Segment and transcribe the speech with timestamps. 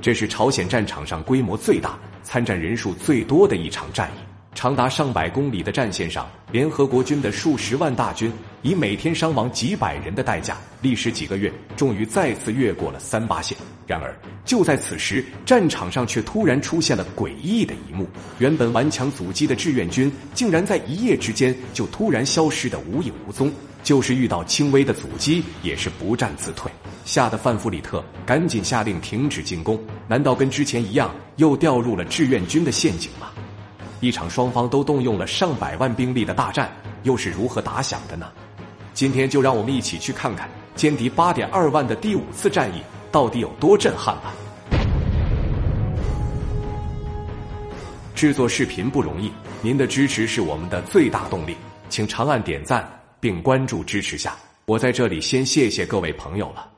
[0.00, 4.27] 这是朝鲜战场上规模最大、参战人数最多的一场战役。
[4.54, 8.32] 长达上百公里的战线上，联合国军的数十万大军
[8.62, 13.56] 以每天伤亡几百人的代价，历时几个月，终于再次越过了三八线。
[13.86, 14.12] 然而，
[14.44, 18.06] 就在此时，战场上却突然出现了诡异的一幕：
[18.38, 23.52] 原本顽强阻击的志愿军，竟然在一夜之间就突然消失得无影无踪。
[23.84, 26.70] 就是遇到轻微的阻击，也是不战自退。
[27.04, 29.80] 吓得范弗里特赶紧下令停止进攻。
[30.08, 33.28] 难道跟之前一样，又掉入了志愿军的陷阱吗？
[34.00, 36.70] 一场双方都动用了上百万兵力的大战，
[37.02, 38.30] 又是如何打响的呢？
[38.94, 44.32] 今天就让我们一起去看看歼敌八点二万的第五次战役到底有多震撼吧！
[48.14, 51.56] 制作视频不容易，您的支持是我们的最大动力，
[51.88, 54.36] 请长按点赞并关注支持下。
[54.66, 56.68] 我在这里先谢谢各位朋友了。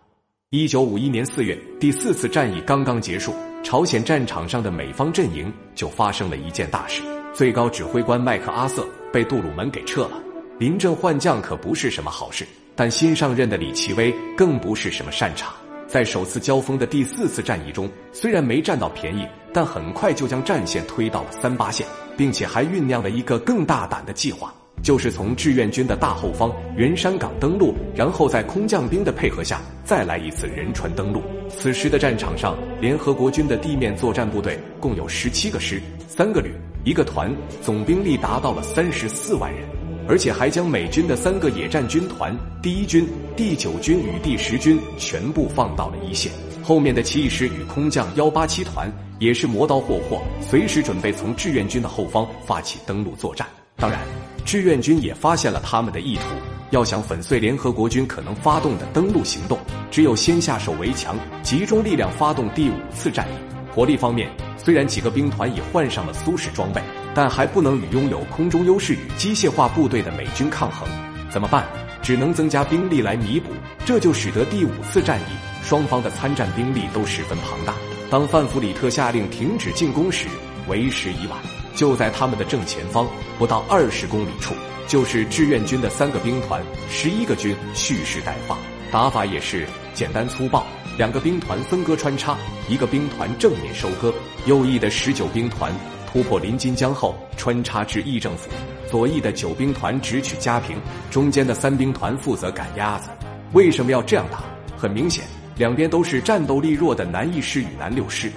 [0.51, 3.35] 一九五一年四月，第四次战役刚刚结束。
[3.63, 7.03] 朝鲜战场上的美方阵营就发生了一件大事：
[7.33, 10.21] 最高指挥官麦克阿瑟被杜鲁门给撤了。
[10.59, 15.55] 临阵换将可不是什么好事，但新上任的李奇微更不是什么善茬。
[15.87, 24.53] 在首次交锋的第四次战役中，虽然没占到便宜，但很快就将战线推到了三八线，并且还酝酿了一个更大胆的计划。
[24.83, 31.23] 就是从志愿军的大后方元山港登陆，然后在空降兵的配合下再来一次仁川登陆。
[31.51, 39.69] 此时的战场上，联合国军的地面作战部队共有十七个师、三个旅、一个团，总兵力达到了三十四万人，
[40.09, 43.07] 而且还将美军的三个野战军团——第一军、
[43.37, 46.33] 第九军与第十军全部放到了一线。
[46.63, 53.47] 后面的起义师与空降幺八七团也是磨刀霍霍，随时准备从志愿军的后方发起登陆作战。
[53.77, 54.01] 当然。
[54.43, 56.23] 志愿军也发现了他们的意图，
[56.71, 59.57] 要想粉碎联合国军可能发动的登陆行动，
[59.91, 63.35] 只有先下手为强，集中力量发动第五次战役。
[63.73, 64.29] 火力方面，
[64.63, 66.83] 虽然几个兵团已换上了苏式装备，
[67.15, 70.87] 但还不能与拥有空中优势与机械化部队的美军抗衡。
[71.31, 71.67] 怎么办？
[72.03, 73.51] 只能增加兵力来弥补。
[73.85, 75.33] 这就使得第五次战役
[75.63, 77.75] 双方的参战兵力都十分庞大。
[78.11, 80.27] 当范弗里特下令停止进攻时，
[80.69, 81.39] 为时已晚。
[81.75, 84.55] 就在他们的正前方，不到二十公里处，
[84.87, 88.59] 就是志愿军的三个兵团、十一个军蓄势待发。
[88.91, 90.67] 打法也是简单粗暴，
[90.99, 92.37] 两个兵团分割穿插，
[92.69, 94.13] 一个兵团正面收割。
[94.47, 95.73] 右翼的十九兵团
[96.11, 98.49] 突破临津江后，穿插至议政府；
[98.91, 100.77] 左翼的九兵团直取嘉平，
[101.11, 103.09] 中间的三兵团负责赶鸭子。
[103.53, 104.45] 为什么要这样打？
[104.77, 105.25] 很明显，
[105.57, 108.31] 两边都是战斗力弱的南一师与南六师。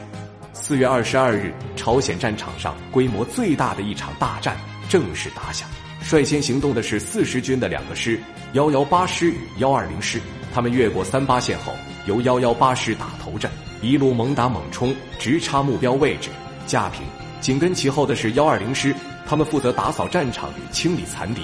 [0.52, 4.56] 四月二十二日，朝鲜战场上规模最大的一场大战
[4.88, 5.68] 正式打响。
[6.02, 8.20] 率先行动的是四十军的两个师，
[8.53, 10.20] 幺幺八师与幺二零师。
[10.53, 11.74] 他们越过三八线后，
[12.06, 13.50] 由幺幺八师打头阵，
[13.81, 16.30] 一路猛打猛冲，直插目标位置
[16.66, 17.02] 架平。
[17.40, 21.41] 紧跟其后的是幺二零师，他们负责打扫战场与清理残敌。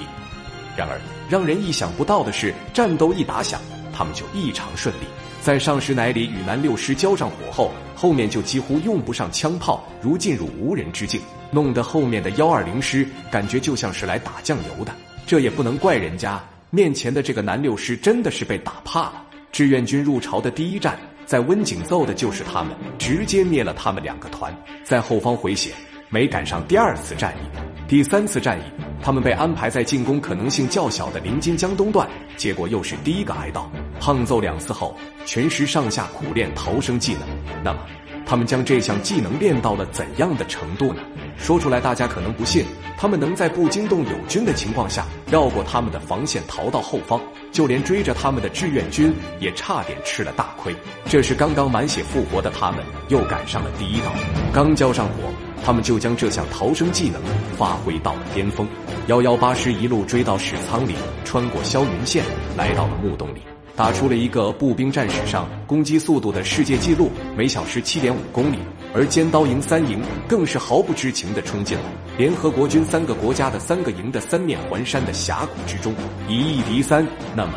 [0.76, 3.60] 然而，让人意想不到的是，战斗一打响，
[3.92, 5.04] 他们就异常顺利。
[5.42, 14.92] 在上师乃里与南六师交上火后，后面就几乎用不上枪炮，如进入无人之境，弄得后面的幺二零师感觉就像是来打酱油的。
[15.26, 19.24] 这也不能怪人家，面前的这个南六师真的是被打怕了。
[19.52, 20.96] 志愿军入朝的第一战，
[21.26, 25.72] 在温井奏的就是他们，直接灭了他们两个团，在后方回血，
[26.08, 27.58] 没赶上第二次战役。
[27.88, 28.62] 第三次战役，
[29.02, 33.68] 他们被安排在进攻可能性较小的临津江东段，结果又是第一个挨刀。
[33.98, 34.96] 胖揍两次后，
[35.26, 37.22] 全师上下苦练逃生技能。
[37.64, 37.80] 那么，
[38.24, 41.02] 他们将这项技能练到了怎样的程度呢？
[41.36, 42.64] 说出来大家可能不信，
[42.96, 47.20] 他们能在不惊动友军的情况下，绕过他们的防线逃到后方，
[47.52, 50.74] 就连追着他们的志愿军也差点吃了大亏。
[51.06, 54.12] 这时刚刚满血复活的他们，又赶上了第一刀，
[54.52, 55.32] 刚交上火。
[55.62, 57.20] 他们就将这项逃生技能
[57.58, 58.66] 发挥到了巅峰。
[59.08, 62.24] 幺幺八师一路追到史仓里，穿过霄云线，
[62.56, 63.42] 来到了木洞里，
[63.80, 68.58] 打出了一个步兵战史上攻击速度的世界纪录，每小时七点五公里。
[68.92, 71.84] 而尖刀营三营更是毫不知情地冲进了
[72.18, 75.94] 联合国军三个国家的三个营的三面环山的峡谷之中，
[76.28, 77.06] 以一敌三。
[77.34, 77.54] 那么，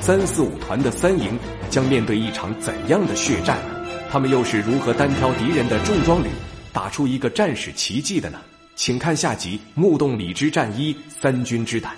[0.00, 1.36] 三四五团的三营
[1.70, 3.74] 将面对一场怎样的血战呢？
[4.12, 6.28] 他们又是如何单挑敌人的重装旅？
[6.72, 8.38] 打出一个战史奇迹的呢？
[8.76, 11.90] 请看下集《木洞里之战一三军之胆》。